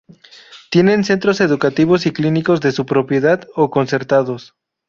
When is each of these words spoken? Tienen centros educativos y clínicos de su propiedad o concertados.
Tienen 0.71 1.03
centros 1.03 1.41
educativos 1.41 2.07
y 2.07 2.11
clínicos 2.11 2.59
de 2.59 2.71
su 2.71 2.87
propiedad 2.87 3.47
o 3.55 3.69
concertados. 3.69 4.55